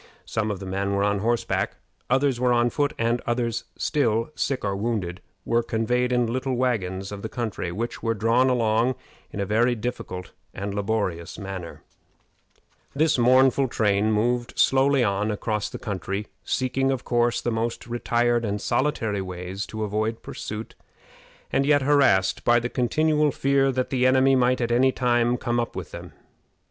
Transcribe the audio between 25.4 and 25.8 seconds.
up